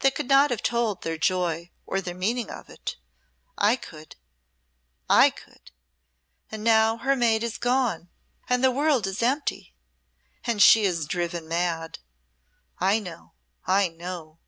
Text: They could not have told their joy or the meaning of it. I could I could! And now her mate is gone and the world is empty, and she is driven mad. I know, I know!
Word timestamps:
They 0.00 0.10
could 0.10 0.26
not 0.26 0.50
have 0.50 0.64
told 0.64 1.02
their 1.02 1.16
joy 1.16 1.70
or 1.86 2.00
the 2.00 2.14
meaning 2.14 2.50
of 2.50 2.68
it. 2.68 2.96
I 3.56 3.76
could 3.76 4.16
I 5.08 5.30
could! 5.30 5.70
And 6.50 6.64
now 6.64 6.96
her 6.96 7.14
mate 7.14 7.44
is 7.44 7.58
gone 7.58 8.08
and 8.48 8.64
the 8.64 8.72
world 8.72 9.06
is 9.06 9.22
empty, 9.22 9.72
and 10.42 10.60
she 10.60 10.82
is 10.84 11.06
driven 11.06 11.46
mad. 11.46 12.00
I 12.80 12.98
know, 12.98 13.34
I 13.64 13.86
know! 13.86 14.40